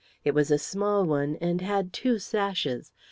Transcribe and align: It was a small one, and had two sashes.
It 0.23 0.33
was 0.33 0.49
a 0.49 0.57
small 0.57 1.05
one, 1.05 1.35
and 1.39 1.61
had 1.61 1.93
two 1.93 2.17
sashes. 2.17 2.91